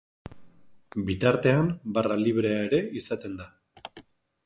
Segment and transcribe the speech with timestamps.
[1.09, 1.69] Bitartean
[1.99, 3.51] barra librea ere izaten da.